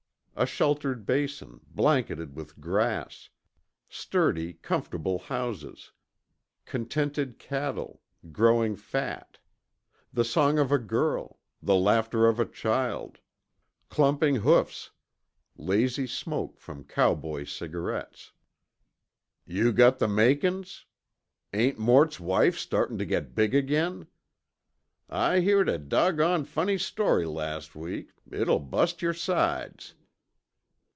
a 0.33 0.45
sheltered 0.47 1.05
basin, 1.05 1.59
blanketed 1.69 2.35
with 2.35 2.59
grass... 2.59 3.29
sturdy, 3.87 4.53
comfortable 4.53 5.19
houses... 5.19 5.91
contented 6.65 7.37
cattle, 7.37 8.01
growing 8.31 8.75
fat... 8.75 9.37
the 10.11 10.25
song 10.25 10.57
of 10.57 10.71
a 10.71 10.79
girl... 10.79 11.37
the 11.61 11.75
laughter 11.75 12.25
of 12.25 12.39
a 12.39 12.45
child... 12.45 13.19
clumping 13.87 14.37
hoofs... 14.37 14.89
lazy 15.57 16.07
smoke 16.07 16.59
from 16.59 16.83
cowboy 16.85 17.43
cigarettes.... 17.43 18.31
"Yew 19.45 19.71
got 19.71 19.99
the 19.99 20.07
makin's?"... 20.07 20.85
"Ain't 21.53 21.77
Mort's 21.77 22.19
wife 22.19 22.57
startin' 22.57 22.97
t'git 22.97 23.35
big 23.35 23.53
again?"... 23.53 24.07
"I 25.07 25.41
heered 25.41 25.69
a 25.69 25.77
doggoned 25.77 26.47
funny 26.47 26.79
story 26.79 27.25
las' 27.27 27.75
week, 27.75 28.13
it'll 28.31 28.57
bust 28.59 29.03
yer 29.03 29.13
sides."... 29.13 29.93